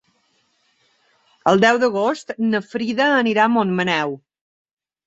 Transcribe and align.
El 1.53 1.61
deu 1.65 1.83
d'agost 1.85 2.35
na 2.47 2.63
Frida 2.73 3.13
anirà 3.23 3.47
a 3.47 3.57
Montmaneu. 3.59 4.21